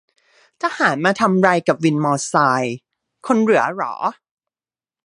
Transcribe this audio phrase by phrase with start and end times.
[0.61, 2.33] ทหารมาทำไรกับวินมอไซ?
[3.27, 3.93] คนเหลือหรอ